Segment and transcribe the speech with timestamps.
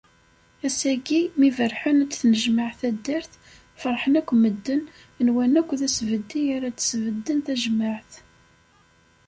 [0.65, 3.33] Ass-agi, mi berrḥen ad tennejmeɛ taddart,
[3.81, 4.81] ferḥen akk medden,
[5.25, 8.11] nwan akk d asbeddi ara d- sbedden tajmeɛt.